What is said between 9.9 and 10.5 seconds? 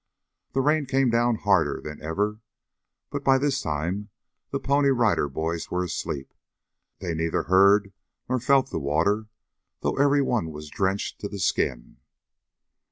every one